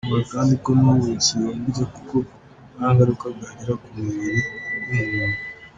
[0.03, 2.15] Avuga kandi ko n’ubuki baburya kuko
[2.75, 4.35] nta ngaruka bwagira ku mubiri
[4.87, 5.37] w’umuntu.